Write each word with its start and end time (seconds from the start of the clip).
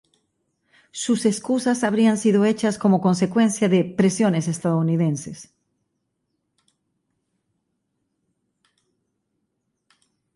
Sus 0.91 1.27
excusas 1.27 1.83
habrían 1.83 2.17
sido 2.17 2.43
hechas 2.45 2.79
como 2.79 3.01
consecuencia 3.01 3.69
de 3.69 3.85
presiones 3.85 4.47
estadounidenses. 4.47 5.53